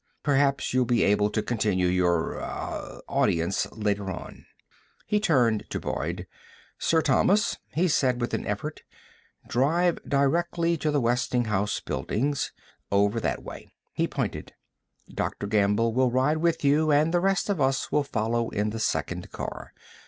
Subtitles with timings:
[0.23, 2.41] Perhaps you'll be able to continue your...
[2.41, 3.01] ah...
[3.07, 4.11] audience later."
[5.05, 6.25] He turned to Boyd.
[6.79, 8.81] "Sir Thomas," he said with an effort,
[9.47, 12.51] "drive directly to the Westinghouse buildings.
[12.91, 14.53] Over that way." He pointed.
[15.07, 15.45] "Dr.
[15.45, 19.29] Gamble will ride with you, and the rest of us will follow in the second
[19.31, 19.71] car.